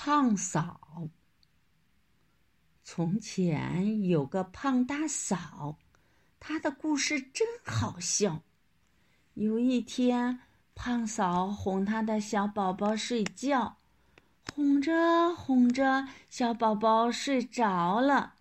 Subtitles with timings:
[0.00, 1.08] 胖嫂。
[2.84, 5.76] 从前有个胖大嫂，
[6.38, 8.44] 她的故事真好笑。
[9.34, 10.38] 有一天，
[10.76, 13.78] 胖嫂哄她的小宝宝睡觉，
[14.54, 18.34] 哄着哄着，小宝宝睡着了。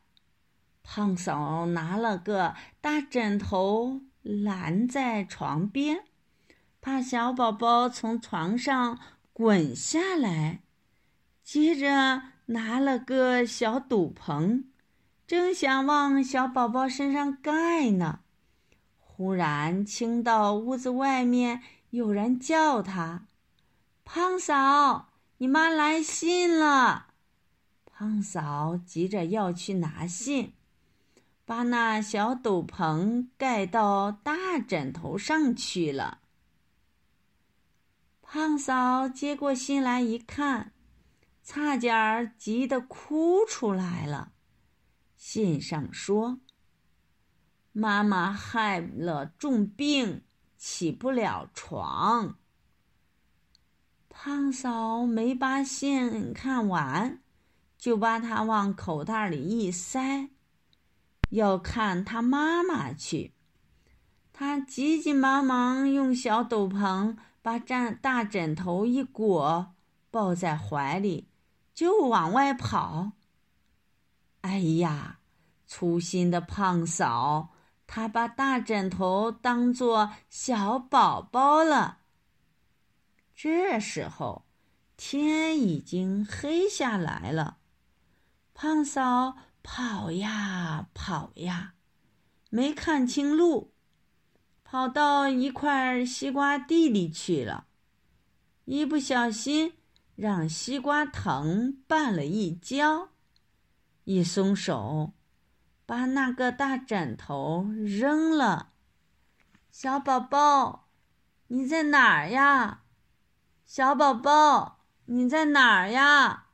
[0.83, 6.03] 胖嫂拿了个大枕头拦在床边，
[6.79, 8.99] 怕小宝宝从床上
[9.33, 10.61] 滚下来。
[11.47, 14.65] 接着拿了个小斗篷，
[15.25, 18.19] 正想往小宝宝身上盖呢，
[18.99, 23.27] 忽然听到屋子外面有人叫他
[24.03, 27.13] ：“胖嫂，你妈来信了。”
[27.89, 30.51] 胖嫂急着要去拿信，
[31.45, 36.19] 把那小斗篷盖到大枕头上去了。
[38.21, 40.73] 胖嫂接过信来一看。
[41.49, 44.33] 差点儿急得哭出来了。
[45.15, 46.41] 信上说
[47.71, 50.23] ：“妈妈害了重病，
[50.57, 52.37] 起不了床。”
[54.09, 57.21] 胖嫂没把信看完，
[57.77, 60.31] 就把它往口袋里一塞，
[61.29, 63.31] 要看他妈妈去。
[64.33, 69.73] 他急急忙忙用小斗篷把枕大枕头一裹，
[70.11, 71.29] 抱在怀里。
[71.77, 73.11] 就往外跑。
[74.41, 75.19] 哎呀，
[75.67, 77.49] 粗心的胖嫂，
[77.85, 81.99] 她把大枕头当做小宝宝了。
[83.35, 84.47] 这时候，
[84.95, 87.59] 天已经黑下来了。
[88.55, 91.75] 胖嫂跑呀跑呀，
[92.49, 93.71] 没看清路，
[94.63, 97.67] 跑到一块西瓜地里去了，
[98.65, 99.76] 一不小心。
[100.17, 103.09] 让西瓜藤绊了一跤，
[104.05, 105.13] 一松手，
[105.85, 108.69] 把那个大枕头扔了。
[109.71, 110.87] 小宝宝，
[111.49, 112.81] 你在哪儿呀？
[113.63, 116.47] 小宝宝，你在哪儿呀？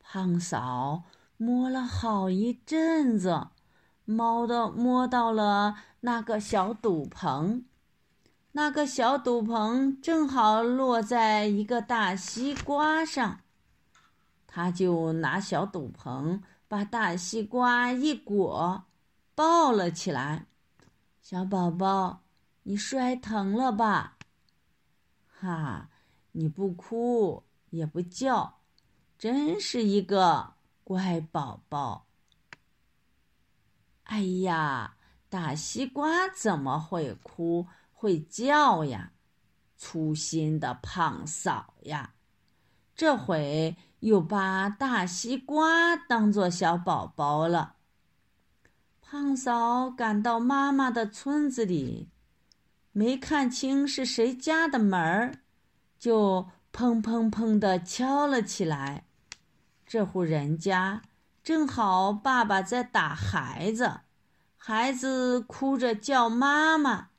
[0.00, 1.04] 胖嫂
[1.36, 3.50] 摸了好一阵子，
[4.04, 7.62] 猫的摸到了那个小斗篷。
[8.52, 13.40] 那个小斗篷正好落在一个大西瓜上，
[14.46, 18.84] 他就拿小斗篷把大西瓜一裹，
[19.36, 20.46] 抱了起来。
[21.22, 22.22] 小宝宝，
[22.64, 24.16] 你摔疼了吧？
[25.38, 25.88] 哈，
[26.32, 28.58] 你不哭也不叫，
[29.16, 32.06] 真是一个乖宝宝。
[34.04, 34.96] 哎呀，
[35.28, 37.68] 大西瓜怎么会哭？
[38.00, 39.12] 会叫呀，
[39.76, 42.14] 粗心的胖嫂呀！
[42.96, 47.74] 这回又把大西瓜当做小宝宝了。
[49.02, 52.08] 胖嫂赶到妈妈的村子里，
[52.92, 55.42] 没看清是谁家的门儿，
[55.98, 59.04] 就砰砰砰的敲了起来。
[59.86, 61.02] 这户人家
[61.42, 64.00] 正好爸爸在打孩子，
[64.56, 67.09] 孩子哭着叫妈妈。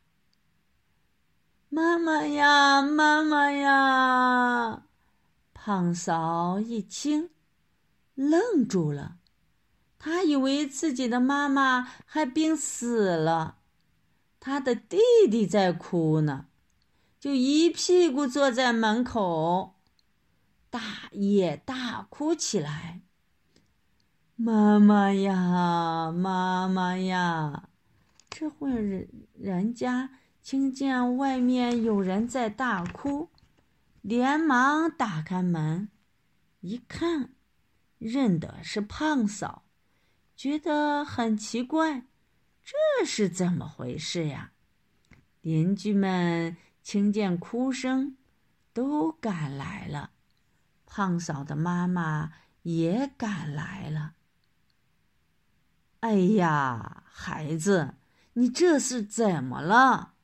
[1.73, 4.83] 妈妈呀，妈妈呀！
[5.53, 7.29] 胖嫂一听，
[8.13, 9.15] 愣住了。
[9.97, 13.59] 他以为自己的妈妈还病死了，
[14.41, 14.97] 他的弟
[15.29, 16.47] 弟在哭呢，
[17.21, 19.75] 就一屁股坐在门口，
[20.69, 20.81] 大
[21.13, 22.99] 也大哭起来。
[24.35, 27.69] 妈妈呀，妈妈呀！
[28.29, 29.07] 这会人
[29.39, 30.09] 人家。
[30.43, 33.29] 听见外面有人在大哭，
[34.01, 35.89] 连忙打开门，
[36.61, 37.33] 一看，
[37.99, 39.63] 认得是胖嫂，
[40.35, 42.07] 觉得很奇怪，
[42.63, 44.51] 这是怎么回事呀？
[45.41, 48.17] 邻居们听见哭声，
[48.73, 50.09] 都赶来了，
[50.87, 52.33] 胖嫂的妈妈
[52.63, 54.15] 也赶来了。
[55.99, 57.93] 哎呀，孩子，
[58.33, 60.15] 你这是怎么了？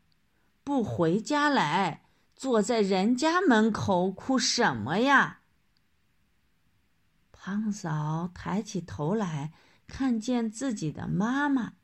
[0.67, 2.03] 不回家来，
[2.35, 5.39] 坐在人家门口哭什么呀？
[7.31, 9.53] 胖嫂抬起头来，
[9.87, 11.75] 看见自己的妈妈，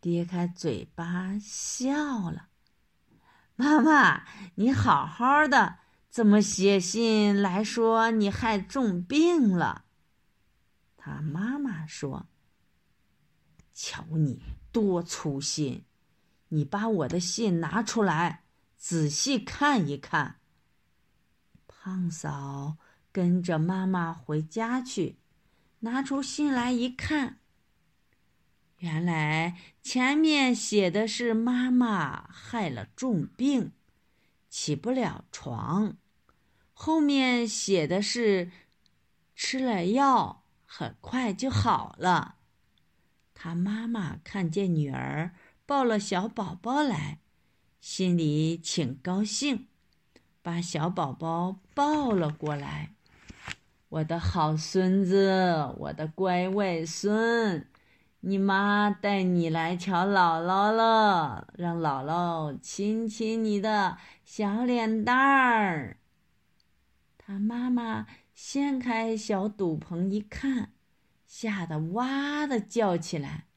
[0.00, 2.48] 咧开嘴巴笑了。
[3.54, 4.22] 妈妈，
[4.54, 9.84] 你好好的，怎么写信来说你害重病了？
[10.96, 12.28] 他妈妈说
[13.74, 14.40] ：“瞧你
[14.72, 15.84] 多粗心。”
[16.50, 18.44] 你把我的信拿出来，
[18.76, 20.36] 仔细看一看。
[21.66, 22.76] 胖嫂
[23.10, 25.18] 跟着妈妈回家去，
[25.80, 27.38] 拿出信来一看，
[28.78, 33.72] 原来前面写的是妈妈害了重病，
[34.48, 35.96] 起不了床，
[36.72, 38.50] 后面写的是
[39.34, 42.36] 吃了药很快就好了。
[43.32, 45.34] 他妈妈看见女儿
[45.70, 47.20] 抱了小宝宝来，
[47.80, 49.68] 心里挺高兴，
[50.42, 52.96] 把小宝宝抱了过来。
[53.88, 57.68] 我的好孙子，我的乖外孙，
[58.18, 65.98] 你妈带你来瞧姥姥了，让姥姥亲亲你的小脸蛋儿。
[67.16, 70.72] 他妈妈掀开小斗篷一看。
[71.28, 73.49] 吓得哇的叫起来！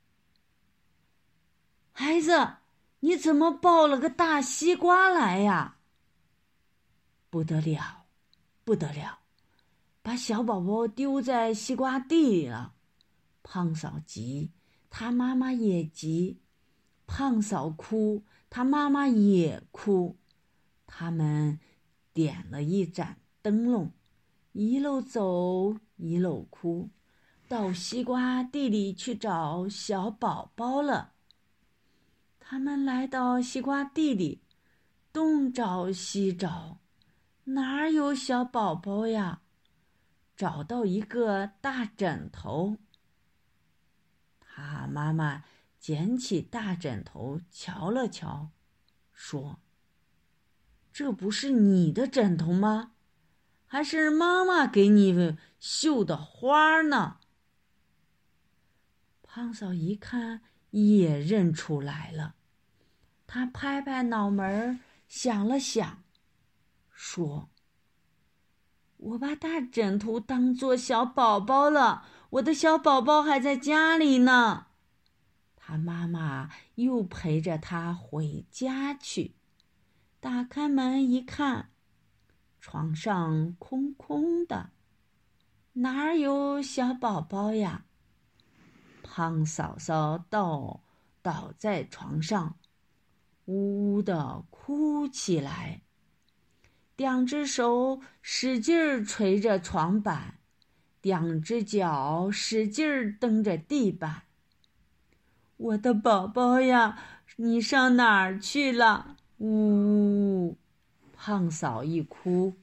[1.95, 2.57] 孩子，
[3.01, 5.77] 你怎么抱了个大西瓜来呀？
[7.29, 8.05] 不得了，
[8.63, 9.19] 不得了，
[10.01, 12.73] 把小宝宝丢在西瓜地里了。
[13.43, 14.51] 胖嫂急，
[14.89, 16.41] 他妈妈也急。
[17.05, 20.17] 胖嫂哭，他妈妈也哭。
[20.87, 21.59] 他们
[22.11, 23.91] 点了一盏灯笼，
[24.53, 26.89] 一路走，一路哭。
[27.47, 31.12] 到西瓜地里去找小宝宝了。
[32.53, 34.43] 他们来到西瓜地里，
[35.11, 36.77] 东找西找，
[37.45, 39.41] 哪有小宝宝呀？
[40.35, 42.77] 找到一个大枕头。
[44.39, 45.45] 他妈妈
[45.79, 48.51] 捡起大枕头瞧了瞧，
[49.11, 49.59] 说
[50.93, 52.91] ：“这不是你的枕头吗？
[53.65, 57.17] 还是妈妈给你绣的花呢？”
[59.23, 62.35] 胖嫂一看，也认出来了。
[63.33, 66.03] 他拍拍脑门，想了想，
[66.91, 67.49] 说
[68.97, 74.67] ：“我把大枕头当做小宝宝了，我的小宝宝还在家里呢。”
[75.57, 79.33] 他妈妈又陪着他回家去。
[80.19, 81.71] 打开门一看，
[82.61, 84.69] 床上空空的，
[85.71, 87.85] 哪儿有小宝宝呀？
[89.01, 90.81] 胖嫂嫂倒
[91.23, 92.55] 倒在床上，
[93.45, 95.81] 呜呜的哭起来，
[96.95, 100.39] 两只手使劲儿捶着床板，
[101.01, 104.23] 两只脚使劲儿蹬着地板。
[105.57, 106.97] 我的宝宝呀，
[107.35, 109.17] 你上哪儿去了？
[109.39, 110.57] 呜呜！
[111.13, 112.55] 胖嫂一哭，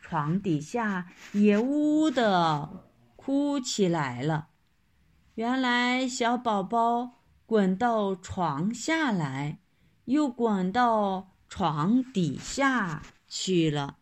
[0.00, 4.48] 床底下也呜呜的哭起来了。
[5.34, 9.58] 原来小宝宝滚到床下来，
[10.06, 13.98] 又滚到床底下去了。